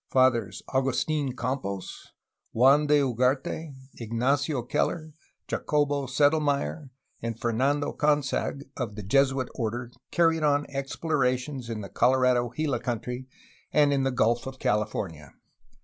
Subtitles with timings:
[0.09, 2.11] Fathers Agustin Campos,
[2.53, 5.13] Juan de Ugarte, Ignacio Keller,
[5.47, 6.89] Jacobo Sedelmayr,
[7.21, 13.27] and Fernando Consag of the Jesuit order carried on explorations in the Colorado Gila country
[13.71, 15.35] and in the Gulf of California.